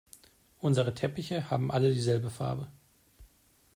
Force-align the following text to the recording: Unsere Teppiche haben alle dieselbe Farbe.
Unsere 0.57 0.95
Teppiche 0.95 1.51
haben 1.51 1.69
alle 1.69 1.93
dieselbe 1.93 2.31
Farbe. 2.31 2.71